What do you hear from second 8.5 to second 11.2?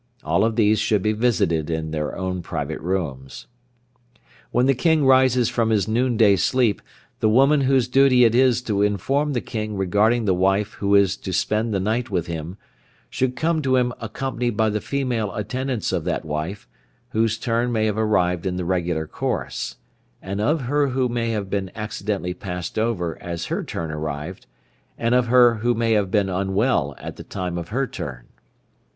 to inform the King regarding the wife who is